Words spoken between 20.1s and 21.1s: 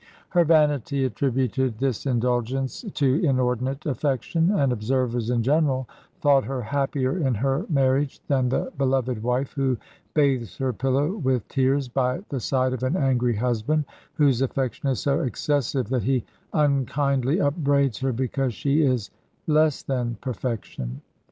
perfection.